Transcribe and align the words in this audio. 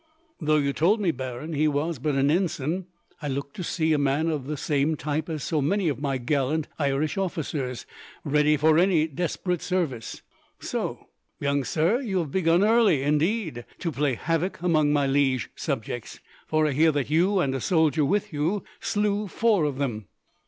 "Though 0.39 0.55
you 0.57 0.73
told 0.73 0.99
me, 0.99 1.11
Baron, 1.11 1.53
he 1.53 1.67
was 1.67 1.99
but 1.99 2.15
an 2.15 2.31
ensign, 2.31 2.87
I 3.21 3.27
looked 3.27 3.55
to 3.57 3.63
see 3.63 3.93
a 3.93 3.99
man 3.99 4.29
of 4.29 4.47
the 4.47 4.57
same 4.57 4.95
type 4.95 5.29
as 5.29 5.43
so 5.43 5.61
many 5.61 5.89
of 5.89 5.99
my 6.01 6.17
gallant 6.17 6.67
Irish 6.79 7.19
officers, 7.19 7.85
ready 8.23 8.57
for 8.57 8.79
any 8.79 9.05
desperate 9.05 9.61
service. 9.61 10.23
"So, 10.59 11.05
young 11.39 11.63
sir, 11.63 12.01
you 12.01 12.17
have 12.17 12.31
begun 12.31 12.63
early, 12.63 13.03
indeed, 13.03 13.63
to 13.77 13.91
play 13.91 14.15
havoc 14.15 14.59
among 14.63 14.91
my 14.91 15.05
liege 15.05 15.51
subjects, 15.55 16.19
for 16.47 16.65
I 16.65 16.71
hear 16.71 16.91
that 16.93 17.11
you, 17.11 17.39
and 17.39 17.53
a 17.53 17.61
soldier 17.61 18.03
with 18.03 18.33
you, 18.33 18.63
slew 18.81 19.27
four 19.27 19.65
of 19.65 19.77
them." 19.77 20.07